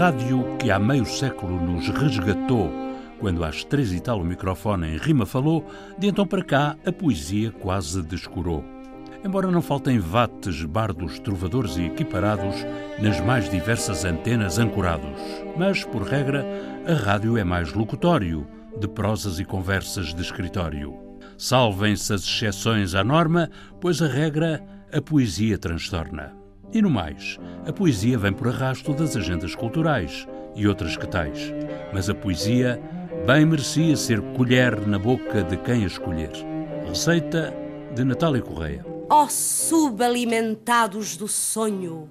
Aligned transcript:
Rádio 0.00 0.56
que 0.58 0.70
há 0.70 0.78
meio 0.78 1.04
século 1.04 1.60
nos 1.60 1.90
resgatou, 1.90 2.72
quando 3.18 3.44
às 3.44 3.64
três 3.64 3.92
e 3.92 4.00
tal 4.00 4.22
o 4.22 4.24
microfone 4.24 4.88
em 4.88 4.96
rima 4.96 5.26
falou, 5.26 5.62
de 5.98 6.06
então 6.06 6.26
para 6.26 6.42
cá 6.42 6.74
a 6.86 6.90
poesia 6.90 7.50
quase 7.50 8.02
descurou. 8.02 8.64
Embora 9.22 9.50
não 9.50 9.60
faltem 9.60 9.98
vates, 9.98 10.64
bardos, 10.64 11.18
trovadores 11.18 11.76
e 11.76 11.82
equiparados 11.82 12.64
nas 12.98 13.20
mais 13.20 13.50
diversas 13.50 14.06
antenas 14.06 14.58
ancorados, 14.58 15.20
mas, 15.58 15.84
por 15.84 16.00
regra, 16.00 16.46
a 16.86 16.94
rádio 16.94 17.36
é 17.36 17.44
mais 17.44 17.74
locutório, 17.74 18.46
de 18.80 18.88
prosas 18.88 19.38
e 19.38 19.44
conversas 19.44 20.14
de 20.14 20.22
escritório. 20.22 20.96
Salvem-se 21.36 22.14
as 22.14 22.22
exceções 22.22 22.94
à 22.94 23.04
norma, 23.04 23.50
pois 23.78 24.00
a 24.00 24.06
regra 24.06 24.64
a 24.90 25.02
poesia 25.02 25.58
transtorna. 25.58 26.39
E 26.72 26.80
no 26.80 26.88
mais, 26.88 27.38
a 27.66 27.72
poesia 27.72 28.16
vem 28.16 28.32
por 28.32 28.48
arrasto 28.48 28.92
das 28.92 29.16
agendas 29.16 29.54
culturais 29.54 30.26
e 30.54 30.68
outras 30.68 30.96
que 30.96 31.06
tais. 31.06 31.52
Mas 31.92 32.08
a 32.08 32.14
poesia 32.14 32.80
bem 33.26 33.44
merecia 33.44 33.96
ser 33.96 34.20
colher 34.36 34.86
na 34.86 34.98
boca 34.98 35.42
de 35.42 35.56
quem 35.56 35.82
a 35.82 35.86
escolher. 35.86 36.30
Receita 36.86 37.52
de 37.94 38.04
Natália 38.04 38.40
Correia. 38.40 38.86
Ó 39.08 39.24
oh, 39.24 39.28
subalimentados 39.28 41.16
do 41.16 41.26
sonho, 41.26 42.08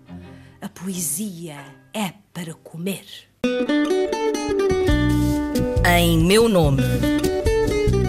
a 0.62 0.68
poesia 0.68 1.57
é 1.94 2.12
para 2.34 2.54
comer. 2.54 3.05
Em 5.88 6.20
meu 6.26 6.49
nome. 6.49 6.84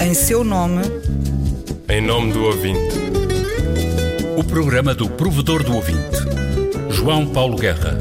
Em 0.04 0.12
seu 0.14 0.42
nome. 0.42 0.82
Em 1.88 2.00
nome 2.00 2.32
do 2.32 2.44
ouvinte. 2.44 2.96
O 4.36 4.42
programa 4.42 4.94
do 4.94 5.08
provedor 5.08 5.62
do 5.62 5.74
ouvinte. 5.76 6.29
João 7.02 7.26
Paulo 7.26 7.56
Guerra. 7.56 7.96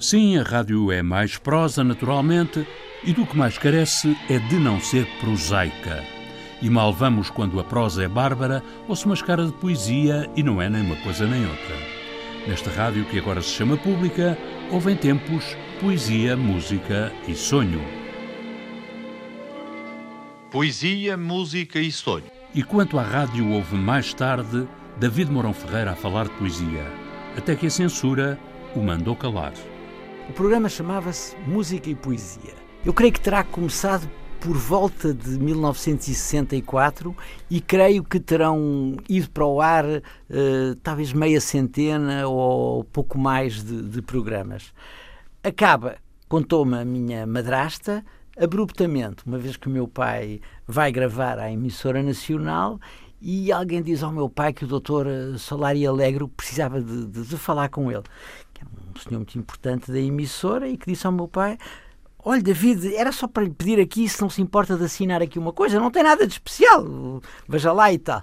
Sim, 0.00 0.38
a 0.38 0.42
rádio 0.42 0.90
é 0.90 1.04
mais 1.04 1.38
prosa, 1.38 1.84
naturalmente, 1.84 2.66
e 3.04 3.12
do 3.12 3.24
que 3.24 3.36
mais 3.36 3.56
carece 3.56 4.16
é 4.28 4.40
de 4.40 4.56
não 4.56 4.80
ser 4.80 5.06
prosaica. 5.20 6.02
E 6.60 6.68
mal 6.68 6.92
vamos 6.92 7.30
quando 7.30 7.60
a 7.60 7.64
prosa 7.64 8.02
é 8.02 8.08
bárbara 8.08 8.60
ou 8.88 8.96
se 8.96 9.06
mascara 9.06 9.46
de 9.46 9.52
poesia 9.52 10.28
e 10.34 10.42
não 10.42 10.60
é 10.60 10.68
nem 10.68 10.82
uma 10.82 10.96
coisa 10.96 11.28
nem 11.28 11.46
outra. 11.46 11.76
Nesta 12.48 12.70
rádio 12.70 13.04
que 13.04 13.20
agora 13.20 13.40
se 13.40 13.50
chama 13.50 13.76
pública, 13.76 14.36
houve 14.68 14.90
em 14.90 14.96
tempos 14.96 15.56
poesia, 15.80 16.36
música 16.36 17.12
e 17.28 17.36
sonho. 17.36 17.84
Poesia, 20.50 21.16
música 21.16 21.78
e 21.78 21.92
sonho. 21.92 22.24
E 22.52 22.64
quanto 22.64 22.98
à 22.98 23.04
rádio, 23.04 23.48
houve 23.52 23.76
mais 23.76 24.12
tarde 24.12 24.66
David 24.96 25.28
Mourão 25.28 25.52
Ferreira 25.52 25.90
a 25.90 25.96
falar 25.96 26.24
de 26.24 26.30
poesia, 26.34 26.86
até 27.36 27.56
que 27.56 27.66
a 27.66 27.70
censura 27.70 28.38
o 28.76 28.80
mandou 28.80 29.16
calar. 29.16 29.52
O 30.28 30.32
programa 30.32 30.68
chamava-se 30.68 31.36
Música 31.48 31.90
e 31.90 31.96
Poesia. 31.96 32.54
Eu 32.84 32.94
creio 32.94 33.12
que 33.12 33.20
terá 33.20 33.42
começado 33.42 34.08
por 34.38 34.56
volta 34.56 35.12
de 35.12 35.30
1964 35.30 37.16
e 37.50 37.60
creio 37.60 38.04
que 38.04 38.20
terão 38.20 38.96
ido 39.08 39.28
para 39.30 39.44
o 39.44 39.60
ar 39.60 39.84
uh, 39.84 40.74
talvez 40.80 41.12
meia 41.12 41.40
centena 41.40 42.28
ou 42.28 42.84
pouco 42.84 43.18
mais 43.18 43.64
de, 43.64 43.82
de 43.82 44.00
programas. 44.00 44.72
Acaba, 45.42 45.96
contou-me 46.28 46.78
a 46.78 46.84
minha 46.84 47.26
madrasta, 47.26 48.04
abruptamente, 48.38 49.24
uma 49.26 49.38
vez 49.38 49.56
que 49.56 49.66
o 49.66 49.70
meu 49.70 49.88
pai 49.88 50.40
vai 50.68 50.92
gravar 50.92 51.38
à 51.40 51.50
emissora 51.50 52.00
nacional 52.00 52.78
e 53.26 53.50
alguém 53.50 53.82
diz 53.82 54.02
ao 54.02 54.12
meu 54.12 54.28
pai 54.28 54.52
que 54.52 54.66
o 54.66 54.68
doutor 54.68 55.06
eh, 55.06 55.38
Solari 55.38 55.86
Alegro 55.86 56.28
precisava 56.28 56.78
de, 56.78 57.06
de, 57.06 57.22
de, 57.22 57.36
falar 57.38 57.70
com 57.70 57.90
ele, 57.90 58.02
que 58.52 58.62
é 58.62 58.66
um 58.66 59.00
senhor 59.00 59.16
muito 59.16 59.38
importante 59.38 59.90
da 59.90 59.98
emissora, 59.98 60.68
e 60.68 60.76
que 60.76 60.84
disse 60.84 61.06
ao 61.06 61.12
meu 61.12 61.26
pai: 61.26 61.56
Olha, 62.18 62.42
David, 62.42 62.94
era 62.94 63.10
só 63.10 63.26
para 63.26 63.44
lhe 63.44 63.50
pedir 63.50 63.80
aqui 63.80 64.06
se 64.10 64.20
não 64.20 64.28
se 64.28 64.42
importa 64.42 64.76
de 64.76 64.84
assinar 64.84 65.22
aqui 65.22 65.38
uma 65.38 65.54
coisa, 65.54 65.80
não 65.80 65.90
tem 65.90 66.02
nada 66.02 66.26
de 66.26 66.34
especial, 66.34 66.84
veja 67.48 67.72
lá 67.72 67.90
e 67.90 67.98
tal. 67.98 68.22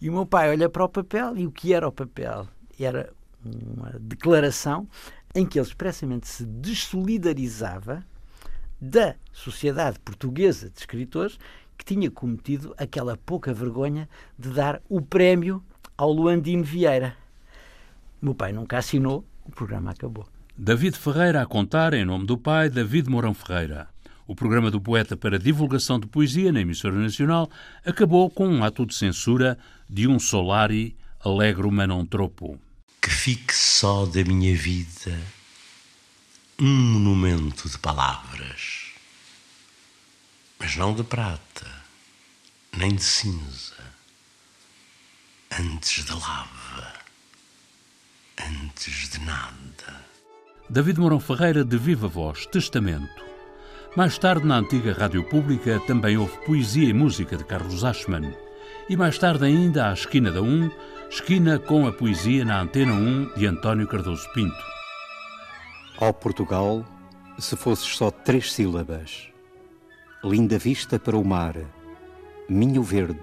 E 0.00 0.08
o 0.08 0.14
meu 0.14 0.24
pai 0.24 0.48
olha 0.48 0.70
para 0.70 0.82
o 0.82 0.88
papel, 0.88 1.36
e 1.36 1.46
o 1.46 1.52
que 1.52 1.74
era 1.74 1.86
o 1.86 1.92
papel? 1.92 2.48
Era 2.80 3.12
uma 3.44 3.92
declaração 4.00 4.88
em 5.34 5.44
que 5.44 5.58
ele 5.58 5.66
expressamente 5.66 6.26
se 6.26 6.46
dessolidarizava 6.46 8.02
da 8.80 9.14
Sociedade 9.30 9.98
Portuguesa 9.98 10.70
de 10.70 10.78
Escritores 10.78 11.38
que 11.78 11.84
tinha 11.84 12.10
cometido 12.10 12.74
aquela 12.76 13.16
pouca 13.16 13.54
vergonha 13.54 14.08
de 14.36 14.50
dar 14.50 14.82
o 14.88 15.00
prémio 15.00 15.62
ao 15.96 16.12
Luandino 16.12 16.64
Vieira. 16.64 17.16
Meu 18.20 18.34
pai 18.34 18.52
nunca 18.52 18.78
assinou, 18.78 19.24
o 19.44 19.50
programa 19.52 19.92
acabou. 19.92 20.26
David 20.56 20.98
Ferreira 20.98 21.40
a 21.40 21.46
contar 21.46 21.94
em 21.94 22.04
nome 22.04 22.26
do 22.26 22.36
pai, 22.36 22.68
David 22.68 23.08
Mourão 23.08 23.32
Ferreira. 23.32 23.88
O 24.26 24.34
programa 24.34 24.70
do 24.70 24.80
poeta 24.80 25.16
para 25.16 25.38
divulgação 25.38 25.98
de 25.98 26.06
poesia 26.06 26.52
na 26.52 26.60
emissora 26.60 26.96
nacional 26.96 27.48
acabou 27.86 28.28
com 28.28 28.46
um 28.46 28.64
ato 28.64 28.84
de 28.84 28.94
censura 28.94 29.56
de 29.88 30.06
um 30.06 30.18
Solari 30.18 30.96
alegro 31.24 31.70
manontropo. 31.70 32.58
Que 33.00 33.08
fique 33.08 33.54
só 33.54 34.04
da 34.04 34.22
minha 34.24 34.54
vida 34.54 35.16
um 36.60 36.66
monumento 36.66 37.68
de 37.68 37.78
palavras 37.78 38.87
mas 40.58 40.76
não 40.76 40.94
de 40.94 41.04
prata, 41.04 41.66
nem 42.76 42.94
de 42.94 43.02
cinza, 43.02 43.74
antes 45.58 46.04
de 46.04 46.12
lava, 46.12 46.92
antes 48.38 49.08
de 49.10 49.20
nada. 49.20 50.06
David 50.68 51.00
Mourão 51.00 51.20
Ferreira, 51.20 51.64
de 51.64 51.78
Viva 51.78 52.08
Voz, 52.08 52.44
Testamento. 52.46 53.24
Mais 53.96 54.18
tarde, 54.18 54.46
na 54.46 54.58
antiga 54.58 54.92
Rádio 54.92 55.24
Pública, 55.24 55.80
também 55.86 56.18
houve 56.18 56.36
poesia 56.44 56.88
e 56.88 56.92
música 56.92 57.36
de 57.36 57.44
Carlos 57.44 57.84
Ashman. 57.84 58.34
E 58.88 58.96
mais 58.96 59.18
tarde 59.18 59.46
ainda, 59.46 59.88
à 59.88 59.94
esquina 59.94 60.30
da 60.30 60.42
1, 60.42 60.70
esquina 61.08 61.58
com 61.58 61.86
a 61.86 61.92
poesia 61.92 62.44
na 62.44 62.60
Antena 62.60 62.92
1 62.92 63.34
de 63.36 63.46
António 63.46 63.88
Cardoso 63.88 64.30
Pinto. 64.34 64.62
Ó 66.00 66.12
Portugal, 66.12 66.84
se 67.38 67.56
fosses 67.56 67.96
só 67.96 68.10
três 68.10 68.52
sílabas, 68.52 69.28
linda 70.22 70.58
vista 70.58 70.98
para 70.98 71.16
o 71.16 71.24
mar, 71.24 71.54
minho 72.48 72.82
verde, 72.82 73.20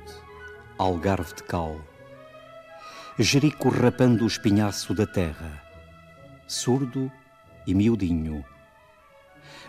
algarve 0.77 1.35
de 1.35 1.43
cal, 1.43 1.75
jerico 3.19 3.67
rapando 3.67 4.23
o 4.23 4.27
espinhaço 4.27 4.93
da 4.93 5.05
terra, 5.05 5.61
surdo 6.47 7.11
e 7.67 7.73
miudinho, 7.73 8.45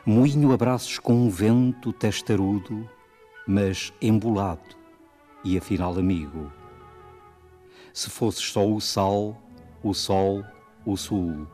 moinho 0.04 0.53
abraços 0.53 1.00
com 1.00 1.15
um 1.15 1.28
vento 1.28 1.92
testarudo, 1.92 2.88
mas 3.44 3.92
embolado 4.00 4.76
e 5.42 5.59
afinal 5.59 5.98
amigo. 5.98 6.53
Se 7.92 8.09
fosses 8.09 8.44
só 8.44 8.65
o 8.65 8.81
sal, 8.81 9.36
o 9.82 9.92
sol, 9.92 10.44
o 10.84 10.97
sul, 10.97 11.44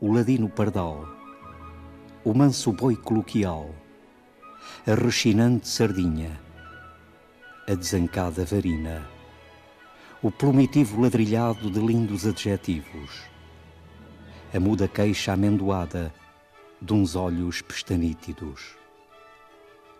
o 0.00 0.12
ladino 0.12 0.48
pardal, 0.48 1.04
o 2.24 2.32
manso 2.32 2.72
boi 2.72 2.94
coloquial, 2.94 3.74
a 4.86 4.94
rechinante 4.94 5.68
sardinha, 5.68 6.40
a 7.68 7.74
desancada 7.74 8.44
varina, 8.44 9.06
o 10.22 10.30
plumitivo 10.30 11.00
ladrilhado 11.02 11.70
de 11.70 11.78
lindos 11.78 12.26
adjetivos, 12.26 13.22
a 14.54 14.58
muda 14.58 14.88
queixa 14.88 15.32
amendoada 15.32 16.12
de 16.80 16.92
uns 16.92 17.14
olhos 17.14 17.60
pestanítidos. 17.60 18.76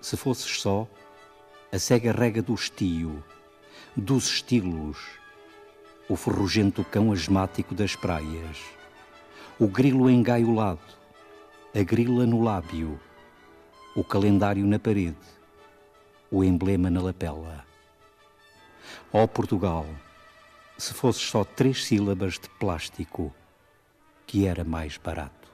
Se 0.00 0.16
fosses 0.16 0.60
só, 0.60 0.88
a 1.70 1.78
cega 1.78 2.12
rega 2.12 2.40
do 2.40 2.54
estio, 2.54 3.22
dos 3.96 4.30
estilos, 4.30 4.98
o 6.08 6.16
ferrugento 6.16 6.82
cão 6.84 7.12
asmático 7.12 7.74
das 7.74 7.94
praias, 7.94 8.58
o 9.58 9.68
grilo 9.68 10.08
engaiolado, 10.08 10.80
a 11.74 11.82
grila 11.82 12.24
no 12.24 12.42
lábio, 12.42 12.98
o 13.98 14.04
calendário 14.04 14.64
na 14.64 14.78
parede, 14.78 15.16
o 16.30 16.44
emblema 16.44 16.88
na 16.88 17.00
lapela. 17.00 17.64
Ó 19.12 19.24
oh 19.24 19.26
Portugal, 19.26 19.84
se 20.76 20.94
fosses 20.94 21.22
só 21.22 21.42
três 21.42 21.84
sílabas 21.84 22.34
de 22.34 22.48
plástico, 22.60 23.34
que 24.24 24.46
era 24.46 24.62
mais 24.62 24.96
barato. 24.98 25.48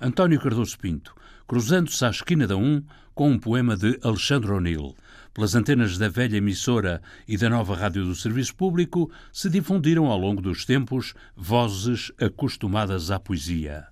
António 0.00 0.40
Cardoso 0.40 0.76
Pinto, 0.76 1.14
cruzando-se 1.46 2.04
à 2.04 2.10
esquina 2.10 2.44
da 2.44 2.56
1 2.56 2.82
com 3.14 3.30
um 3.30 3.38
poema 3.38 3.76
de 3.76 4.00
Alexandre 4.02 4.50
O'Neill. 4.50 4.96
Pelas 5.32 5.54
antenas 5.54 5.96
da 5.96 6.08
velha 6.08 6.38
emissora 6.38 7.00
e 7.28 7.36
da 7.36 7.48
nova 7.48 7.76
rádio 7.76 8.04
do 8.04 8.16
Serviço 8.16 8.56
Público 8.56 9.08
se 9.32 9.48
difundiram 9.48 10.06
ao 10.06 10.18
longo 10.18 10.42
dos 10.42 10.64
tempos 10.64 11.14
vozes 11.36 12.10
acostumadas 12.20 13.12
à 13.12 13.20
poesia, 13.20 13.86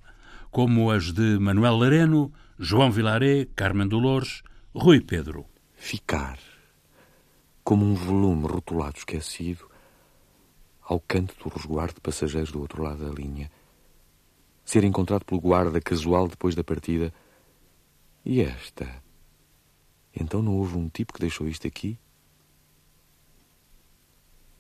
como 0.51 0.91
as 0.91 1.13
de 1.13 1.39
Manuel 1.39 1.77
Lareno, 1.77 2.33
João 2.60 2.90
Vilaré, 2.90 3.46
Carmen 3.55 3.87
Dolores, 3.87 4.43
Rui 4.75 5.00
Pedro. 5.00 5.46
Ficar 5.76 6.40
como 7.62 7.84
um 7.84 7.94
volume 7.94 8.49
rotulado 8.49 8.99
esquecido 8.99 9.70
ao 10.82 10.99
canto 10.99 11.37
do 11.38 11.55
resguardo 11.55 11.94
de 11.94 12.00
passageiros 12.00 12.50
do 12.50 12.60
outro 12.60 12.82
lado 12.82 13.05
da 13.05 13.14
linha, 13.14 13.49
ser 14.64 14.82
encontrado 14.82 15.25
pelo 15.25 15.40
guarda 15.40 15.81
casual 15.81 16.26
depois 16.26 16.56
da 16.56 16.64
partida. 16.64 17.14
E 18.25 18.40
esta? 18.40 18.88
Então 20.12 20.43
não 20.43 20.56
houve 20.56 20.76
um 20.76 20.88
tipo 20.88 21.12
que 21.12 21.20
deixou 21.20 21.46
isto 21.46 21.64
aqui? 21.64 21.96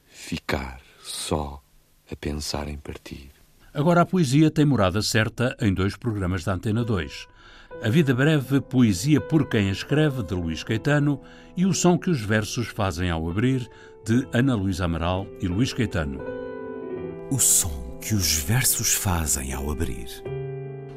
Ficar 0.06 0.80
só 1.00 1.60
a 2.08 2.14
pensar 2.14 2.68
em 2.68 2.78
partir. 2.78 3.32
Agora 3.74 4.02
a 4.02 4.06
poesia 4.06 4.52
tem 4.52 4.64
morada 4.64 5.02
certa 5.02 5.56
em 5.60 5.74
dois 5.74 5.96
programas 5.96 6.44
da 6.44 6.52
Antena 6.54 6.84
2. 6.84 7.26
A 7.80 7.88
Vida 7.88 8.12
Breve, 8.12 8.60
Poesia 8.60 9.20
por 9.20 9.48
Quem 9.48 9.70
Escreve, 9.70 10.24
de 10.24 10.34
Luís 10.34 10.64
Caetano, 10.64 11.20
e 11.56 11.64
O 11.64 11.72
Som 11.72 11.96
que 11.96 12.10
os 12.10 12.20
Versos 12.20 12.66
Fazem 12.66 13.08
ao 13.08 13.30
Abrir, 13.30 13.70
de 14.04 14.26
Ana 14.32 14.56
Luísa 14.56 14.86
Amaral 14.86 15.28
e 15.40 15.46
Luís 15.46 15.72
Caetano. 15.72 16.18
O 17.30 17.38
som 17.38 17.98
que 18.00 18.14
os 18.14 18.38
versos 18.38 18.94
fazem 18.94 19.52
ao 19.52 19.70
abrir. 19.70 20.08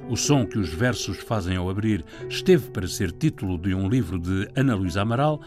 O 0.09 0.15
som 0.15 0.45
que 0.45 0.57
os 0.57 0.73
versos 0.73 1.17
fazem 1.17 1.57
ao 1.57 1.69
abrir 1.69 2.03
esteve 2.29 2.71
para 2.71 2.87
ser 2.87 3.11
título 3.11 3.57
de 3.57 3.75
um 3.75 3.87
livro 3.87 4.17
de 4.17 4.49
Ana 4.55 4.73
Luísa 4.73 5.01
Amaral, 5.01 5.41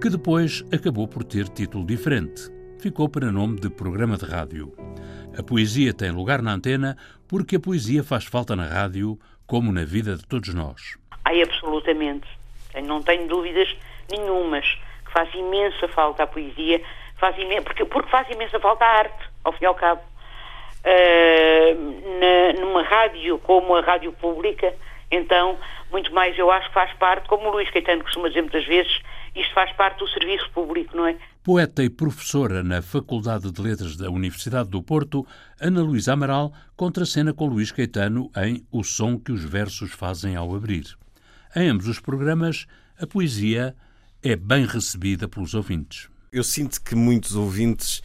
que 0.00 0.08
depois 0.08 0.64
acabou 0.72 1.06
por 1.06 1.22
ter 1.22 1.48
título 1.48 1.86
diferente. 1.86 2.50
Ficou 2.78 3.08
para 3.08 3.30
nome 3.30 3.60
de 3.60 3.68
programa 3.70 4.16
de 4.16 4.24
rádio. 4.24 4.72
A 5.36 5.42
poesia 5.42 5.92
tem 5.92 6.10
lugar 6.10 6.42
na 6.42 6.54
antena 6.54 6.96
porque 7.28 7.56
a 7.56 7.60
poesia 7.60 8.02
faz 8.02 8.24
falta 8.24 8.56
na 8.56 8.66
rádio, 8.66 9.18
como 9.52 9.70
na 9.70 9.84
vida 9.84 10.16
de 10.16 10.24
todos 10.26 10.54
nós. 10.54 10.96
Ai, 11.26 11.42
absolutamente. 11.42 12.26
Não 12.86 13.02
tenho 13.02 13.28
dúvidas 13.28 13.68
nenhumas 14.10 14.64
que 15.04 15.12
faz 15.12 15.28
imensa 15.34 15.86
falta 15.88 16.22
a 16.22 16.26
poesia, 16.26 16.80
faz 17.18 17.36
imensa, 17.36 17.60
porque, 17.60 17.84
porque 17.84 18.08
faz 18.08 18.26
imensa 18.30 18.58
falta 18.58 18.82
a 18.82 18.98
arte, 19.00 19.28
ao 19.44 19.52
fim 19.52 19.64
e 19.64 19.66
ao 19.66 19.74
cabo 19.74 20.00
uh, 20.00 21.74
na, 22.18 22.60
numa 22.62 22.82
rádio 22.82 23.38
como 23.40 23.76
a 23.76 23.82
rádio 23.82 24.10
pública, 24.14 24.72
então, 25.10 25.58
muito 25.92 26.12
mais 26.12 26.36
eu 26.38 26.50
acho 26.50 26.68
que 26.68 26.74
faz 26.74 26.92
parte, 26.94 27.28
como 27.28 27.48
o 27.48 27.52
Luís 27.52 27.70
Caetano 27.70 28.02
costuma 28.02 28.28
dizer 28.28 28.40
muitas 28.40 28.66
vezes, 28.66 29.00
isto 29.36 29.54
faz 29.54 29.70
parte 29.76 29.98
do 29.98 30.08
serviço 30.08 30.50
público, 30.50 30.96
não 30.96 31.06
é? 31.06 31.16
Poeta 31.44 31.82
e 31.82 31.90
professora 31.90 32.62
na 32.62 32.82
Faculdade 32.82 33.50
de 33.50 33.60
Letras 33.60 33.96
da 33.96 34.10
Universidade 34.10 34.68
do 34.68 34.82
Porto, 34.82 35.26
Ana 35.60 35.82
Luísa 35.82 36.14
Amaral 36.14 36.52
contracena 36.76 37.32
com 37.32 37.46
Luís 37.46 37.70
Caetano 37.70 38.30
em 38.36 38.66
O 38.70 38.82
Som 38.82 39.18
que 39.18 39.32
os 39.32 39.44
Versos 39.44 39.92
Fazem 39.92 40.34
ao 40.34 40.54
Abrir. 40.54 40.96
Em 41.54 41.68
ambos 41.68 41.86
os 41.86 42.00
programas, 42.00 42.66
a 42.98 43.06
poesia 43.06 43.74
é 44.22 44.36
bem 44.36 44.64
recebida 44.64 45.28
pelos 45.28 45.54
ouvintes. 45.54 46.08
Eu 46.32 46.44
sinto 46.44 46.80
que 46.80 46.94
muitos 46.94 47.34
ouvintes 47.34 47.98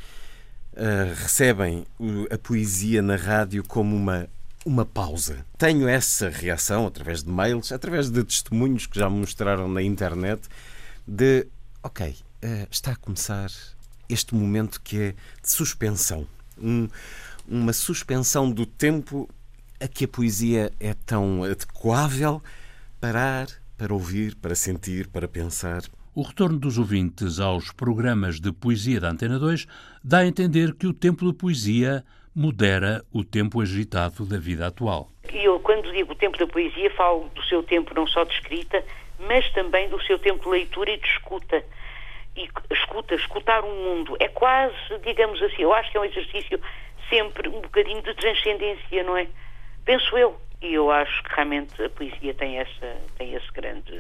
uh, 0.74 1.14
recebem 1.16 1.86
a 2.32 2.38
poesia 2.38 3.02
na 3.02 3.16
rádio 3.16 3.64
como 3.64 3.96
uma, 3.96 4.28
uma 4.68 4.86
pausa. 4.86 5.46
Tenho 5.58 5.88
essa 5.88 6.30
reação 6.30 6.86
através 6.86 7.24
de 7.24 7.30
mails, 7.30 7.72
através 7.72 8.10
de 8.10 8.22
testemunhos 8.22 8.86
que 8.86 9.00
já 9.00 9.10
me 9.10 9.20
mostraram 9.20 9.70
na 9.70 9.82
internet, 9.82 10.42
de 11.08 11.48
ok, 11.82 12.10
uh, 12.10 12.68
está 12.70 12.92
a 12.92 12.96
começar 12.98 13.50
este 14.10 14.36
momento 14.36 14.82
que 14.82 15.00
é 15.00 15.12
de 15.42 15.50
suspensão. 15.50 16.28
Um, 16.58 16.90
uma 17.48 17.72
suspensão 17.72 18.52
do 18.52 18.66
tempo 18.66 19.30
a 19.80 19.88
que 19.88 20.04
a 20.04 20.08
poesia 20.08 20.74
é 20.82 20.94
tão 20.94 21.46
adequável 21.46 22.44
parar 23.00 23.48
para 23.78 23.94
ouvir, 23.94 24.36
para 24.36 24.54
sentir, 24.54 25.08
para 25.08 25.30
pensar. 25.30 25.84
O 26.14 26.24
retorno 26.24 26.60
dos 26.60 26.78
ouvintes 26.78 27.40
aos 27.40 27.72
programas 27.72 28.38
de 28.38 28.52
poesia 28.52 29.00
da 29.00 29.12
Antena 29.12 29.40
2 29.40 29.66
dá 30.04 30.20
a 30.20 30.28
entender 30.28 30.74
que 30.74 30.88
o 30.88 30.94
tempo 30.94 31.26
de 31.26 31.38
poesia 31.38 32.04
modera 32.38 33.04
o 33.12 33.24
tempo 33.24 33.60
agitado 33.60 34.24
da 34.24 34.38
vida 34.38 34.68
atual. 34.68 35.10
Eu, 35.34 35.60
quando 35.60 35.92
digo 35.92 36.12
o 36.12 36.16
tempo 36.16 36.38
da 36.38 36.46
poesia, 36.46 36.92
falo 36.92 37.28
do 37.34 37.44
seu 37.46 37.64
tempo 37.64 37.96
não 37.96 38.06
só 38.06 38.24
de 38.24 38.34
escrita, 38.36 38.84
mas 39.20 39.50
também 39.54 39.90
do 39.90 40.00
seu 40.04 40.20
tempo 40.20 40.44
de 40.44 40.50
leitura 40.50 40.92
e 40.92 40.98
de 40.98 41.08
escuta. 41.08 41.66
E 42.36 42.48
escuta, 42.72 43.16
escutar 43.16 43.64
o 43.64 43.76
mundo. 43.76 44.16
É 44.20 44.28
quase, 44.28 44.76
digamos 45.04 45.42
assim, 45.42 45.64
eu 45.64 45.74
acho 45.74 45.90
que 45.92 45.98
é 45.98 46.02
um 46.02 46.06
exercício 46.06 46.62
sempre 47.10 47.50
um 47.50 47.60
bocadinho 47.60 48.04
de 48.04 48.14
transcendência, 48.14 49.04
não 49.04 49.18
é? 49.18 49.26
Penso 49.84 50.16
eu. 50.16 50.40
E 50.62 50.76
eu 50.76 50.92
acho 50.92 51.24
que 51.24 51.34
realmente 51.34 51.82
a 51.82 51.90
poesia 51.90 52.36
tem, 52.36 52.60
essa, 52.60 52.98
tem 53.18 53.34
esse 53.34 53.52
grande 53.52 53.98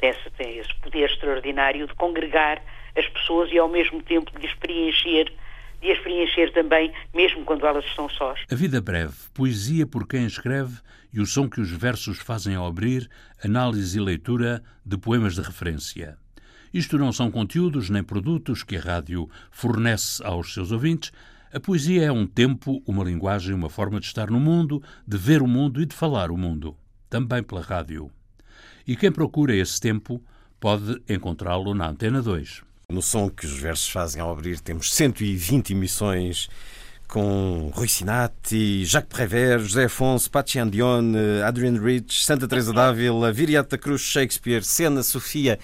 esse, 0.00 0.30
tem 0.30 0.58
esse 0.58 0.74
poder 0.76 1.10
extraordinário 1.10 1.86
de 1.86 1.94
congregar 1.94 2.62
as 2.96 3.06
pessoas 3.08 3.50
e 3.52 3.58
ao 3.58 3.68
mesmo 3.68 4.02
tempo 4.02 4.30
de 4.38 4.46
as 4.46 4.54
preencher 4.54 5.30
de 5.80 5.92
as 5.92 5.98
preencher 6.00 6.52
também, 6.52 6.92
mesmo 7.14 7.44
quando 7.44 7.66
elas 7.66 7.84
estão 7.84 8.08
sós. 8.08 8.40
A 8.50 8.54
vida 8.54 8.80
breve, 8.80 9.14
poesia 9.32 9.86
por 9.86 10.06
quem 10.06 10.26
escreve 10.26 10.80
e 11.12 11.20
o 11.20 11.26
som 11.26 11.48
que 11.48 11.60
os 11.60 11.70
versos 11.70 12.18
fazem 12.18 12.54
ao 12.54 12.66
abrir, 12.66 13.08
análise 13.42 13.98
e 13.98 14.02
leitura 14.02 14.62
de 14.84 14.98
poemas 14.98 15.34
de 15.34 15.42
referência. 15.42 16.18
Isto 16.72 16.98
não 16.98 17.12
são 17.12 17.30
conteúdos 17.30 17.88
nem 17.88 18.02
produtos 18.02 18.62
que 18.62 18.76
a 18.76 18.80
rádio 18.80 19.30
fornece 19.50 20.22
aos 20.22 20.52
seus 20.52 20.72
ouvintes. 20.72 21.10
A 21.52 21.58
poesia 21.58 22.04
é 22.04 22.12
um 22.12 22.26
tempo, 22.26 22.82
uma 22.86 23.04
linguagem, 23.04 23.54
uma 23.54 23.70
forma 23.70 23.98
de 23.98 24.06
estar 24.06 24.30
no 24.30 24.40
mundo, 24.40 24.82
de 25.06 25.16
ver 25.16 25.40
o 25.40 25.46
mundo 25.46 25.80
e 25.80 25.86
de 25.86 25.94
falar 25.94 26.30
o 26.30 26.36
mundo. 26.36 26.76
Também 27.08 27.42
pela 27.42 27.62
rádio. 27.62 28.10
E 28.86 28.94
quem 28.94 29.10
procura 29.10 29.56
esse 29.56 29.80
tempo 29.80 30.22
pode 30.60 31.00
encontrá-lo 31.08 31.72
na 31.72 31.88
Antena 31.88 32.20
2. 32.20 32.65
No 32.88 33.02
som 33.02 33.28
que 33.28 33.44
os 33.44 33.58
versos 33.58 33.88
fazem 33.88 34.22
ao 34.22 34.30
abrir, 34.30 34.60
temos 34.60 34.94
120 34.94 35.72
emissões 35.72 36.48
com 37.08 37.68
Rui 37.74 37.88
Sinati, 37.88 38.84
Jacques 38.84 39.12
Prévert, 39.12 39.64
José 39.64 39.86
Afonso, 39.86 40.30
Pachi 40.30 40.60
Andione, 40.60 41.42
Adrian 41.44 41.80
Rich, 41.82 42.24
Santa 42.24 42.46
Teresa 42.46 42.72
d'Ávila, 42.72 43.32
Viriata 43.32 43.76
Cruz, 43.76 44.02
Shakespeare, 44.02 44.62
Sena, 44.62 45.02
Sofia 45.02 45.58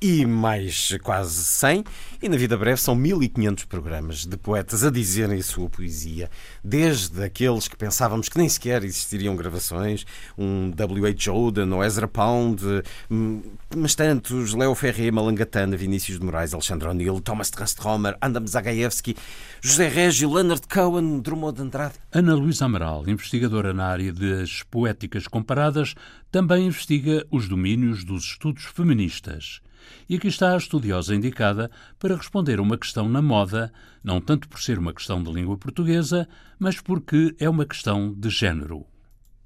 e 0.00 0.26
mais 0.26 0.96
quase 1.02 1.44
100. 1.44 1.84
E 2.22 2.28
na 2.28 2.36
vida 2.36 2.56
breve 2.56 2.80
são 2.80 2.94
1500 2.94 3.64
programas 3.64 4.24
de 4.24 4.36
poetas 4.36 4.84
a 4.84 4.90
dizerem 4.90 5.38
a 5.38 5.42
sua 5.42 5.68
poesia, 5.68 6.30
desde 6.64 7.22
aqueles 7.22 7.68
que 7.68 7.76
pensávamos 7.76 8.28
que 8.28 8.38
nem 8.38 8.48
sequer 8.48 8.82
existiriam 8.84 9.36
gravações, 9.36 10.04
um 10.36 10.70
W.H. 10.70 11.32
Oden 11.32 11.72
ou 11.72 11.84
Ezra 11.84 12.08
Pound, 12.08 12.62
hum, 13.10 13.42
mas 13.74 13.94
tantos, 13.94 14.54
Leo 14.54 14.74
Ferré, 14.74 15.10
Malangatana, 15.10 15.76
Vinícius 15.76 16.18
de 16.18 16.24
Moraes, 16.24 16.54
Alexandre 16.54 16.88
O'Neill, 16.88 17.20
Thomas 17.20 17.50
Transtromer, 17.50 18.16
Andam 18.22 18.46
Zagajewski, 18.46 19.16
José 19.60 19.88
Régio, 19.88 20.32
Leonard 20.32 20.62
Cohen, 20.68 21.20
Drummond 21.20 21.56
de 21.56 21.62
Andrade. 21.62 21.94
Ana 22.12 22.34
Luísa 22.34 22.64
Amaral, 22.64 23.08
investigadora 23.08 23.72
na 23.72 23.86
área 23.86 24.12
das 24.12 24.62
poéticas 24.70 25.26
comparadas, 25.26 25.94
também 26.36 26.66
investiga 26.66 27.26
os 27.30 27.48
domínios 27.48 28.04
dos 28.04 28.22
estudos 28.22 28.66
feministas. 28.66 29.62
E 30.06 30.16
aqui 30.16 30.28
está 30.28 30.52
a 30.52 30.58
estudiosa 30.58 31.14
indicada 31.14 31.70
para 31.98 32.14
responder 32.14 32.58
a 32.58 32.62
uma 32.62 32.76
questão 32.76 33.08
na 33.08 33.22
moda, 33.22 33.72
não 34.04 34.20
tanto 34.20 34.46
por 34.46 34.60
ser 34.60 34.78
uma 34.78 34.92
questão 34.92 35.22
de 35.22 35.32
língua 35.32 35.56
portuguesa, 35.56 36.28
mas 36.60 36.78
porque 36.78 37.34
é 37.40 37.48
uma 37.48 37.64
questão 37.64 38.12
de 38.12 38.28
género. 38.28 38.84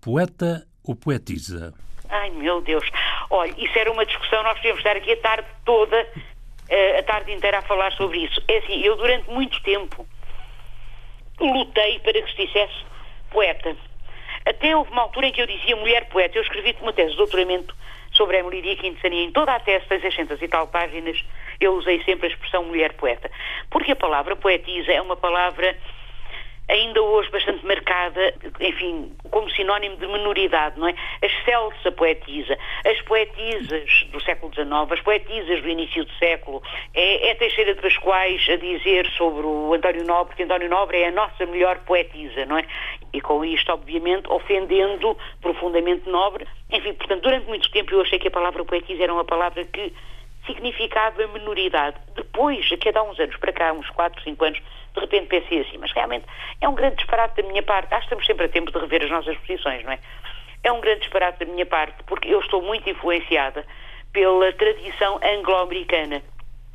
Poeta 0.00 0.66
ou 0.82 0.96
poetisa? 0.96 1.72
Ai, 2.08 2.30
meu 2.30 2.60
Deus. 2.60 2.84
Olha, 3.30 3.54
isso 3.56 3.78
era 3.78 3.92
uma 3.92 4.04
discussão, 4.04 4.42
nós 4.42 4.56
podíamos 4.56 4.80
estar 4.80 4.96
aqui 4.96 5.12
a 5.12 5.16
tarde 5.18 5.46
toda, 5.64 6.08
eh, 6.68 6.98
a 6.98 7.04
tarde 7.04 7.30
inteira 7.30 7.60
a 7.60 7.62
falar 7.62 7.92
sobre 7.92 8.18
isso. 8.18 8.42
É 8.48 8.58
assim, 8.58 8.80
eu 8.80 8.96
durante 8.96 9.30
muito 9.30 9.62
tempo 9.62 10.04
lutei 11.38 12.00
para 12.00 12.20
que 12.20 12.30
se 12.32 12.46
dissesse 12.46 12.84
poeta. 13.30 13.76
Até 14.44 14.76
houve 14.76 14.90
uma 14.90 15.02
altura 15.02 15.26
em 15.26 15.32
que 15.32 15.42
eu 15.42 15.46
dizia 15.46 15.76
mulher 15.76 16.06
poeta. 16.08 16.38
Eu 16.38 16.42
escrevi 16.42 16.76
uma 16.80 16.92
tese 16.92 17.10
de 17.10 17.16
doutoramento 17.16 17.74
sobre 18.12 18.38
Emily 18.38 18.62
Dickinson 18.62 19.08
e 19.08 19.24
em 19.24 19.30
toda 19.30 19.54
a 19.54 19.60
tese, 19.60 19.86
600 19.86 20.40
e 20.42 20.48
tal 20.48 20.66
páginas, 20.66 21.22
eu 21.60 21.74
usei 21.74 22.02
sempre 22.04 22.26
a 22.26 22.30
expressão 22.30 22.64
mulher 22.64 22.92
poeta. 22.94 23.30
Porque 23.70 23.92
a 23.92 23.96
palavra 23.96 24.34
poetisa 24.34 24.92
é 24.92 25.00
uma 25.00 25.16
palavra 25.16 25.76
ainda 26.70 27.02
hoje 27.02 27.30
bastante 27.30 27.66
marcada, 27.66 28.32
enfim, 28.60 29.12
como 29.30 29.50
sinónimo 29.50 29.96
de 29.96 30.06
menoridade, 30.06 30.78
não 30.78 30.88
é? 30.88 30.94
As 31.22 31.32
Celsa 31.44 31.90
poetisa, 31.92 32.56
as 32.86 33.00
poetisas 33.02 34.06
do 34.12 34.20
século 34.22 34.54
XIX, 34.54 34.70
as 34.92 35.00
poetisas 35.00 35.60
do 35.62 35.68
início 35.68 36.04
do 36.04 36.12
século, 36.12 36.62
é, 36.94 37.30
é 37.30 37.34
Teixeira 37.34 37.74
de 37.74 37.80
Pascoais 37.80 38.46
a 38.48 38.56
dizer 38.56 39.06
sobre 39.16 39.44
o 39.44 39.74
António 39.74 40.04
Nobre 40.04 40.36
que 40.36 40.44
António 40.44 40.68
Nobre 40.68 40.98
é 40.98 41.08
a 41.08 41.12
nossa 41.12 41.44
melhor 41.46 41.78
poetisa, 41.80 42.46
não 42.46 42.56
é? 42.56 42.64
E 43.12 43.20
com 43.20 43.44
isto, 43.44 43.72
obviamente, 43.72 44.28
ofendendo 44.30 45.16
profundamente 45.40 46.08
Nobre. 46.08 46.46
Enfim, 46.70 46.94
portanto, 46.94 47.22
durante 47.22 47.46
muito 47.46 47.70
tempo 47.70 47.92
eu 47.92 48.00
achei 48.02 48.18
que 48.18 48.28
a 48.28 48.30
palavra 48.30 48.64
poetisa 48.64 49.02
era 49.02 49.12
uma 49.12 49.24
palavra 49.24 49.64
que 49.64 49.92
significava 50.46 51.26
menoridade. 51.28 51.96
Depois, 52.14 52.70
aqui 52.72 52.90
há 52.94 53.02
uns 53.02 53.18
anos 53.18 53.36
para 53.36 53.52
cá, 53.52 53.72
uns 53.72 53.88
4, 53.90 54.22
5 54.22 54.44
anos, 54.44 54.62
de 54.94 55.00
repente 55.00 55.26
pensei 55.26 55.60
assim, 55.60 55.78
mas 55.78 55.92
realmente 55.92 56.24
é 56.60 56.68
um 56.68 56.74
grande 56.74 56.96
disparate 56.96 57.42
da 57.42 57.48
minha 57.48 57.62
parte. 57.62 57.92
Acho 57.92 58.00
que 58.00 58.06
estamos 58.06 58.26
sempre 58.26 58.46
a 58.46 58.48
tempo 58.48 58.72
de 58.72 58.78
rever 58.78 59.04
as 59.04 59.10
nossas 59.10 59.36
posições, 59.38 59.84
não 59.84 59.92
é? 59.92 59.98
É 60.62 60.72
um 60.72 60.80
grande 60.80 61.00
disparate 61.00 61.44
da 61.44 61.52
minha 61.52 61.66
parte, 61.66 62.02
porque 62.04 62.28
eu 62.28 62.40
estou 62.40 62.62
muito 62.62 62.88
influenciada 62.88 63.64
pela 64.12 64.52
tradição 64.52 65.20
anglo-americana. 65.22 66.22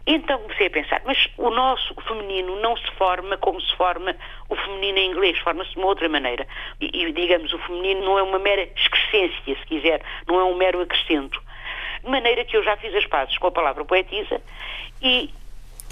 Então 0.08 0.40
comecei 0.40 0.68
a 0.68 0.70
pensar, 0.70 1.02
mas 1.04 1.18
o 1.38 1.50
nosso 1.50 1.96
feminino 2.08 2.60
não 2.62 2.78
se 2.78 2.92
forma 2.92 3.38
como 3.38 3.60
se 3.60 3.76
forma 3.76 4.16
o 4.48 4.56
feminino 4.56 5.00
em 5.00 5.12
inglês, 5.12 5.40
forma-se 5.40 5.72
de 5.72 5.78
uma 5.78 5.88
outra 5.88 6.08
maneira. 6.08 6.48
E, 6.80 6.86
e, 6.94 7.12
digamos, 7.12 7.52
o 7.52 7.60
feminino 7.60 8.06
não 8.06 8.20
é 8.20 8.24
uma 8.24 8.38
mera 8.38 8.62
excrescência, 8.62 9.58
se 9.60 9.66
quiser, 9.66 10.04
não 10.28 10.40
é 10.40 10.44
um 10.44 10.56
mero 10.56 10.80
acrescento. 10.82 11.42
De 12.04 12.10
maneira 12.10 12.46
que 12.46 12.56
eu 12.56 12.64
já 12.64 12.78
fiz 12.78 12.94
as 12.94 13.06
pazes 13.08 13.36
com 13.40 13.48
a 13.48 13.52
palavra 13.52 13.84
poetisa 13.84 14.40
e, 15.02 15.32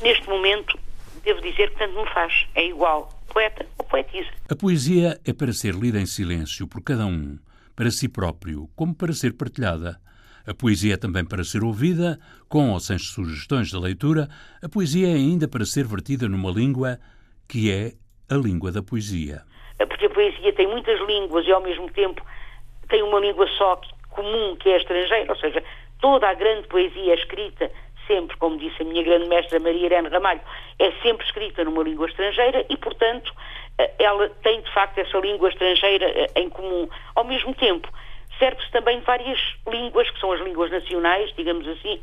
neste 0.03 0.29
momento, 0.29 0.77
devo 1.24 1.41
dizer 1.41 1.72
que 1.72 1.79
tanto 1.79 2.00
me 2.00 2.10
faz. 2.10 2.46
É 2.53 2.65
igual 2.65 3.10
poeta 3.34 3.65
ou 3.79 3.86
poetisa. 3.86 4.29
A 4.48 4.55
poesia 4.55 5.20
é 5.25 5.34
para 5.34 5.51
ser 5.53 5.74
lida 5.74 6.00
em 6.00 6.05
silêncio 6.05 6.67
por 6.67 6.84
cada 6.84 7.08
um, 7.08 7.39
para 7.75 7.89
si 7.89 8.08
próprio, 8.08 8.70
como 8.75 8.93
para 8.93 9.12
ser 9.12 9.34
partilhada. 9.34 10.00
A 10.46 10.54
poesia 10.54 10.96
é 10.96 10.98
também 10.98 11.24
para 11.24 11.44
ser 11.44 11.64
ouvida, 11.64 12.20
com 12.50 12.72
ou 12.72 12.80
sem 12.80 12.98
sugestões 12.98 13.70
de 13.70 13.78
leitura. 13.78 14.28
A 14.62 14.68
poesia 14.68 15.08
é 15.08 15.14
ainda 15.14 15.48
para 15.48 15.66
ser 15.66 15.86
vertida 15.86 16.28
numa 16.28 16.52
língua 16.52 17.00
que 17.48 17.72
é 17.72 17.94
a 18.30 18.38
língua 18.38 18.72
da 18.72 18.84
poesia. 18.84 19.44
Porque 19.78 20.06
a 20.06 20.10
poesia 20.10 20.54
tem 20.54 20.68
muitas 20.68 21.00
línguas 21.08 21.46
e, 21.48 21.52
ao 21.52 21.62
mesmo 21.62 21.90
tempo, 21.92 22.22
tem 22.90 23.02
uma 23.02 23.20
língua 23.20 23.48
só 23.58 23.80
comum, 24.10 24.56
que 24.58 24.70
é 24.70 24.78
estrangeira, 24.78 25.32
ou 25.32 25.40
seja, 25.40 25.64
toda 26.00 26.30
a 26.30 26.34
grande 26.34 26.68
poesia 26.68 27.14
é 27.14 27.16
escrita 27.16 27.72
sempre, 28.08 28.36
como 28.38 28.58
disse 28.58 28.82
a 28.82 28.86
minha 28.86 29.04
grande 29.04 29.28
mestra 29.28 29.60
Maria 29.60 29.86
Irene 29.86 30.10
Ramalho, 30.10 30.42
é 30.80 30.92
sempre 31.02 31.26
escrita 31.26 31.64
numa 31.64 31.84
língua 31.84 32.08
estrangeira 32.08 32.66
e, 32.70 32.78
portanto, 32.78 33.34
eh, 33.78 33.92
ela 34.00 34.30
tem 34.44 34.62
de 34.62 34.74
facto 34.74 34.98
essa 34.98 35.18
língua 35.20 35.50
estrangeira 35.50 36.06
eh, 36.06 36.32
em 36.36 36.50
comum. 36.50 36.88
Ao 37.16 37.24
mesmo 37.24 37.54
tempo, 37.56 37.88
serve-se 38.40 38.72
também 38.72 39.00
de 39.00 39.06
várias 39.06 39.40
línguas, 39.68 40.10
que 40.10 40.20
são 40.20 40.32
as 40.32 40.42
línguas 40.42 40.72
nacionais, 40.72 41.34
digamos 41.36 41.68
assim, 41.68 42.00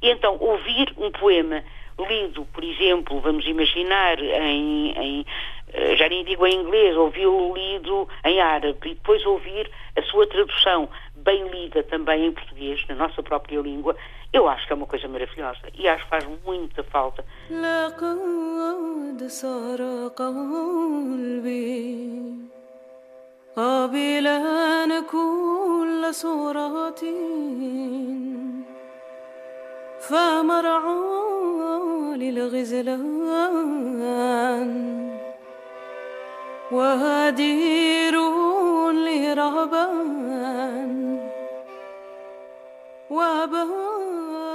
e 0.00 0.10
então 0.10 0.36
ouvir 0.40 0.92
um 0.96 1.10
poema 1.10 1.62
lido, 2.08 2.44
por 2.46 2.64
exemplo, 2.64 3.20
vamos 3.20 3.46
imaginar, 3.46 4.18
em, 4.18 4.90
em 4.92 5.26
eh, 5.72 5.96
já 5.96 6.08
nem 6.08 6.24
digo 6.24 6.46
em 6.46 6.54
inglês, 6.54 6.96
ouvi-lo 6.96 7.54
lido 7.54 8.08
em 8.24 8.40
árabe 8.40 8.78
e 8.84 8.94
depois 8.94 9.24
ouvir 9.24 9.70
a 9.96 10.02
sua 10.02 10.26
tradução 10.26 10.88
bem 11.16 11.48
lida 11.48 11.82
também 11.84 12.26
em 12.26 12.32
português, 12.32 12.84
na 12.88 12.94
nossa 12.94 13.22
própria 13.22 13.60
língua, 13.60 13.96
eu 14.32 14.48
acho 14.48 14.66
que 14.66 14.72
é 14.72 14.76
uma 14.76 14.86
coisa 14.86 15.06
maravilhosa. 15.08 15.60
E 15.74 15.88
acho 15.88 16.04
que 16.04 16.10
faz 16.10 16.28
muita 16.44 16.82
falta. 16.82 17.24
قابلا 23.55 24.99
كل 24.99 26.07
صورات 26.11 26.99
فمرعى 29.99 30.99
للغزلان 32.17 33.09
وهدير 36.71 38.15
لرهبان 38.91 40.19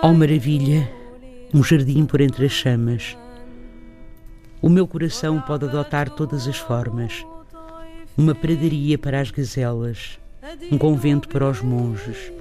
Oh 0.07 0.13
maravilha, 0.13 0.89
um 1.53 1.63
jardim 1.63 2.07
por 2.07 2.21
entre 2.21 2.47
as 2.47 2.53
chamas. 2.53 3.17
O 4.63 4.69
meu 4.69 4.87
coração 4.87 5.41
pode 5.41 5.65
adotar 5.65 6.09
todas 6.11 6.47
as 6.47 6.59
formas 6.59 7.25
uma 8.20 8.36
pradaria 8.36 8.98
para 8.98 9.22
as 9.22 9.32
gazelas, 9.32 10.20
um 10.70 10.78
convento 10.78 11.30
para 11.30 11.50
os 11.50 11.62
monges, 11.62 12.34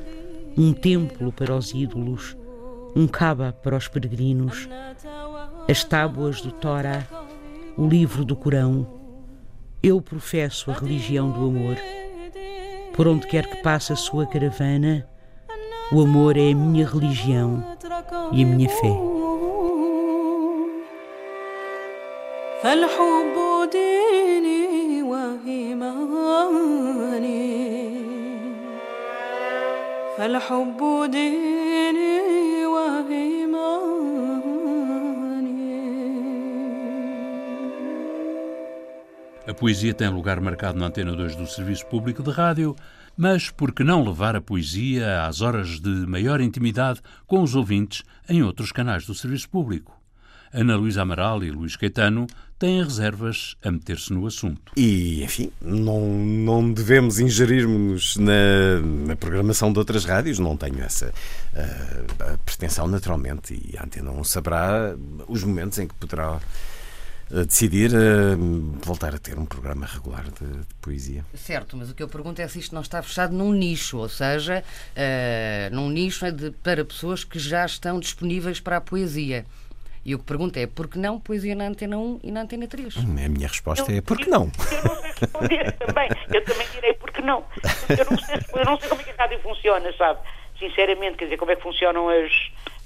um 0.56 0.72
templo 0.72 1.30
para 1.30 1.54
os 1.54 1.72
ídolos, 1.72 2.36
um 2.96 3.06
caba 3.06 3.52
para 3.62 3.76
os 3.76 3.86
peregrinos, 3.86 4.68
as 5.70 5.84
tábuas 5.84 6.40
do 6.40 6.50
Torá, 6.50 7.06
o 7.76 7.86
livro 7.86 8.24
do 8.24 8.34
Corão. 8.34 8.88
Eu 9.80 10.02
professo 10.02 10.72
a 10.72 10.74
religião 10.74 11.30
do 11.30 11.46
amor. 11.46 11.76
Por 12.92 13.06
onde 13.06 13.28
quer 13.28 13.46
que 13.46 13.62
passe 13.62 13.92
a 13.92 13.96
sua 13.96 14.26
caravana, 14.26 15.08
o 15.92 16.00
amor 16.00 16.36
é 16.36 16.50
a 16.50 16.56
minha 16.56 16.88
religião 16.88 17.64
e 18.32 18.42
a 18.42 18.46
minha 18.46 18.68
fé. 18.68 18.92
فالحب 30.17 30.79
ديني 31.11 32.13
A 39.45 39.53
poesia 39.53 39.93
tem 39.93 40.07
lugar 40.07 40.39
marcado 40.39 40.79
na 40.79 40.87
Antena 40.87 41.13
2 41.13 41.35
do 41.35 41.45
Serviço 41.45 41.85
Público 41.87 42.23
de 42.23 42.31
Rádio, 42.31 42.75
mas 43.15 43.51
por 43.51 43.73
que 43.73 43.83
não 43.83 44.03
levar 44.03 44.35
a 44.35 44.41
poesia 44.41 45.27
às 45.27 45.41
horas 45.41 45.79
de 45.79 45.89
maior 46.07 46.41
intimidade 46.41 47.01
com 47.27 47.43
os 47.43 47.53
ouvintes 47.53 48.03
em 48.27 48.41
outros 48.41 48.71
canais 48.71 49.05
do 49.05 49.13
Serviço 49.13 49.49
Público? 49.49 49.96
Ana 50.52 50.76
Luísa 50.76 51.02
Amaral 51.02 51.42
e 51.42 51.50
Luís 51.50 51.76
Caetano 51.76 52.26
têm 52.58 52.82
reservas 52.82 53.56
a 53.62 53.70
meter-se 53.70 54.12
no 54.12 54.26
assunto. 54.26 54.72
E, 54.76 55.22
enfim, 55.22 55.50
não, 55.60 56.00
não 56.00 56.72
devemos 56.72 57.20
ingerir-nos 57.20 58.16
na, 58.16 58.80
na, 59.06 59.16
programação 59.16 59.72
de 59.72 59.78
outras 59.78 60.04
rádios, 60.04 60.38
não 60.38 60.56
tenho 60.56 60.82
essa 60.82 61.06
uh, 61.08 62.38
pretensão 62.44 62.88
naturalmente, 62.88 63.54
e 63.54 63.76
a 63.78 63.84
Antena 63.84 64.10
1 64.10 64.24
saberá 64.24 64.96
os 65.28 65.44
momentos 65.44 65.78
em 65.78 65.86
que 65.86 65.94
poderá 65.94 66.40
uh, 67.30 67.44
decidir 67.46 67.92
uh, 67.92 68.36
voltar 68.84 69.14
a 69.14 69.18
ter 69.18 69.38
um 69.38 69.46
programa 69.46 69.86
regular 69.86 70.24
de, 70.24 70.46
de, 70.46 70.74
poesia. 70.80 71.24
Certo, 71.34 71.76
mas 71.76 71.90
o 71.90 71.94
que 71.94 72.02
eu 72.02 72.08
pergunto 72.08 72.42
é 72.42 72.48
se 72.48 72.58
isto 72.58 72.74
não 72.74 72.82
está 72.82 73.00
fechado 73.02 73.36
num 73.36 73.52
nicho, 73.52 73.98
ou 73.98 74.08
seja, 74.08 74.64
num 75.70 75.90
nicho 75.90 76.26
é 76.26 76.32
de, 76.32 76.50
para 76.50 76.84
pessoas 76.84 77.22
que 77.22 77.38
já 77.38 77.64
estão 77.64 78.00
disponíveis 78.00 78.58
para 78.58 78.78
a 78.78 78.80
poesia. 78.80 79.46
E 80.08 80.14
o 80.14 80.18
que 80.18 80.24
pergunto 80.24 80.58
é, 80.58 80.66
por 80.66 80.88
que 80.88 80.98
não 80.98 81.20
poesia 81.20 81.54
na 81.54 81.66
Antena 81.66 81.98
1 81.98 82.20
e 82.22 82.32
na 82.32 82.40
Antena 82.40 82.66
3? 82.66 82.96
Hum, 82.96 83.16
a 83.22 83.28
minha 83.28 83.46
resposta 83.46 83.92
eu, 83.92 83.98
é, 83.98 84.00
por 84.00 84.16
que 84.16 84.30
não? 84.30 84.50
Eu, 84.72 84.84
não 84.84 84.96
sei 85.02 85.12
responder 85.20 85.72
também. 85.72 86.08
Eu 86.32 86.44
também 86.44 86.66
direi, 86.72 86.94
por 86.94 87.12
que 87.12 87.20
não? 87.20 87.44
Eu 87.90 88.06
não, 88.10 88.18
sei, 88.18 88.36
eu 88.54 88.64
não 88.64 88.80
sei 88.80 88.88
como 88.88 89.02
é 89.02 89.04
que 89.04 89.10
a 89.10 89.14
rádio 89.22 89.38
funciona, 89.40 89.92
sabe? 89.98 90.20
Sinceramente, 90.58 91.18
quer 91.18 91.24
dizer, 91.24 91.36
como 91.36 91.50
é 91.50 91.56
que 91.56 91.62
funcionam 91.62 92.08
as, 92.08 92.32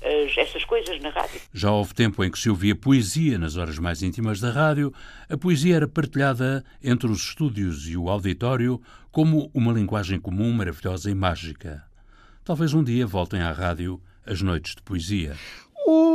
as, 0.03 0.37
essas 0.37 0.65
coisas 0.65 1.01
na 1.01 1.11
rádio. 1.11 1.41
Já 1.55 1.71
houve 1.71 1.95
tempo 1.95 2.25
em 2.25 2.31
que 2.33 2.41
se 2.41 2.51
ouvia 2.51 2.75
poesia 2.75 3.39
nas 3.39 3.57
horas 3.57 3.79
mais 3.79 4.03
íntimas 4.03 4.41
da 4.41 4.51
rádio. 4.51 4.93
A 5.31 5.37
poesia 5.37 5.77
era 5.77 5.87
partilhada 5.87 6.65
entre 6.83 7.07
os 7.07 7.23
estúdios 7.23 7.89
e 7.89 7.97
o 7.97 8.11
auditório 8.11 8.83
como 9.13 9.49
uma 9.55 9.73
linguagem 9.73 10.19
comum, 10.19 10.53
maravilhosa 10.53 11.09
e 11.09 11.15
mágica. 11.15 11.85
Talvez 12.45 12.75
um 12.75 12.83
dia 12.83 13.07
voltem 13.07 13.41
à 13.41 13.53
rádio 13.53 14.03
as 14.27 14.43
noites 14.43 14.75
de 14.75 14.83
poesia. 14.83 15.37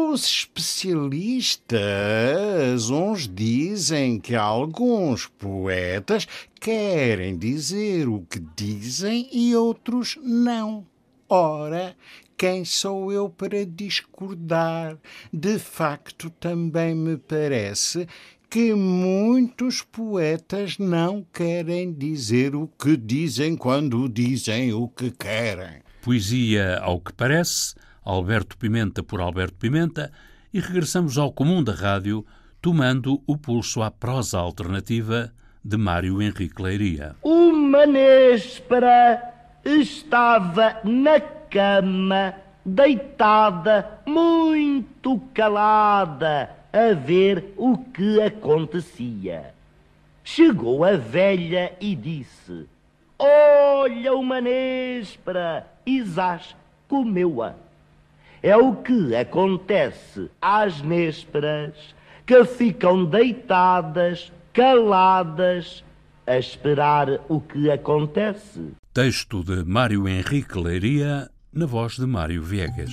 Os 0.10 0.26
especialistas, 0.26 2.90
uns 2.90 3.28
dizem 3.28 4.22
que 4.22 4.36
alguns 4.36 5.28
poetas 5.28 6.26
querem 6.62 7.38
dizer 7.38 8.08
o 8.08 8.22
que 8.22 8.40
dizem 8.56 9.28
e 9.34 9.54
outros 9.54 10.18
não. 10.24 10.88
Ora, 11.28 11.94
quem 12.38 12.64
sou 12.64 13.12
eu 13.12 13.30
para 13.30 13.66
discordar? 13.66 14.98
De 15.32 15.60
facto, 15.60 16.30
também 16.30 16.96
me 16.96 17.18
parece 17.18 18.08
que 18.50 18.74
muitos 18.74 19.82
poetas 19.82 20.78
não 20.78 21.28
querem 21.34 21.92
dizer 21.92 22.56
o 22.56 22.70
que 22.80 22.96
dizem 22.96 23.58
quando 23.58 24.08
dizem 24.08 24.72
o 24.72 24.88
que 24.88 25.12
querem. 25.12 25.82
Poesia, 26.02 26.80
ao 26.80 27.02
que 27.02 27.12
parece, 27.12 27.76
Alberto 28.08 28.58
Pimenta 28.58 29.04
por 29.04 29.20
Alberto 29.20 29.56
Pimenta 29.56 30.10
e 30.54 30.62
regressamos 30.62 31.18
ao 31.18 31.30
comum 31.30 31.62
da 31.62 31.74
rádio, 31.74 32.26
tomando 32.62 33.22
o 33.28 33.38
pulso 33.38 33.84
à 33.84 33.92
prosa 33.92 34.40
alternativa 34.40 35.34
de 35.62 35.76
Mário 35.76 36.22
Henrique 36.22 36.62
Leiria. 36.62 37.18
Uma 37.22 37.86
néspera 37.86 39.22
estava 39.66 40.78
na 40.86 41.20
cama, 41.20 42.34
deitada, 42.66 44.00
muito 44.06 45.20
calada, 45.34 46.50
a 46.72 46.94
ver 46.94 47.54
o 47.58 47.78
que 47.78 48.22
acontecia. 48.22 49.54
Chegou 50.24 50.86
a 50.86 50.96
velha 50.96 51.74
e 51.82 51.94
disse: 51.94 52.70
Olha 53.20 54.14
uma 54.14 54.40
néspera, 54.40 55.68
Isás 55.86 56.56
comeu-a. 56.88 57.67
É 58.42 58.56
o 58.56 58.76
que 58.76 59.16
acontece 59.16 60.30
às 60.42 60.82
nésperas 60.82 61.74
que 62.26 62.44
ficam 62.46 63.06
deitadas, 63.06 64.32
caladas, 64.54 65.84
a 66.26 66.38
esperar 66.38 67.22
o 67.30 67.40
que 67.40 67.72
acontece. 67.72 68.74
Texto 68.94 69.44
de 69.44 69.64
Mário 69.64 70.08
Henrique 70.08 70.58
Leiria, 70.60 71.30
na 71.54 71.66
voz 71.66 71.96
de 71.96 72.06
Mário 72.06 72.44
Viegas. 72.44 72.92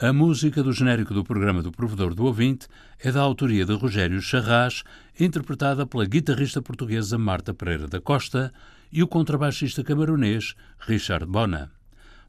A 0.00 0.12
música 0.12 0.62
do 0.62 0.72
genérico 0.72 1.14
do 1.14 1.24
programa 1.24 1.62
do 1.62 1.72
Provedor 1.72 2.14
do 2.14 2.26
Ouvinte 2.26 2.68
é 3.02 3.10
da 3.10 3.22
autoria 3.22 3.64
de 3.64 3.74
Rogério 3.74 4.20
Charras, 4.20 4.82
interpretada 5.18 5.86
pela 5.86 6.04
guitarrista 6.04 6.62
portuguesa 6.62 7.18
Marta 7.18 7.52
Pereira 7.52 7.88
da 7.88 8.00
Costa 8.00 8.52
e 8.92 9.02
o 9.02 9.08
contrabaixista 9.08 9.82
camaronês 9.82 10.54
Richard 10.78 11.26
Bona. 11.26 11.73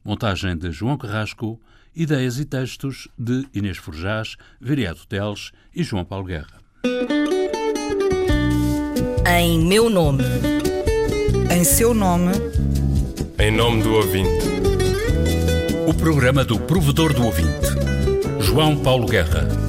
Montagem 0.06 0.56
de 0.56 0.70
João 0.70 0.96
Carrasco, 0.96 1.60
ideias 1.92 2.38
e 2.38 2.44
textos 2.44 3.08
de 3.18 3.44
Inês 3.52 3.76
Forjás, 3.76 4.36
Viriato 4.60 5.04
Teles 5.04 5.50
e 5.74 5.82
João 5.82 6.04
Paulo 6.04 6.26
Guerra. 6.26 6.60
Em 9.28 9.66
meu 9.66 9.90
nome. 9.90 10.22
Em 11.52 11.64
seu 11.64 11.92
nome. 11.92 12.30
Em 13.36 13.50
nome 13.50 13.82
do 13.82 13.94
ouvinte. 13.94 14.46
O 15.88 15.92
programa 15.92 16.44
do 16.44 16.60
Provedor 16.60 17.12
do 17.12 17.24
Ouvinte. 17.24 17.66
João 18.38 18.76
Paulo 18.76 19.08
Guerra. 19.08 19.65